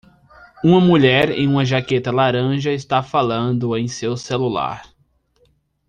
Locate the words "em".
1.29-1.47, 3.77-3.87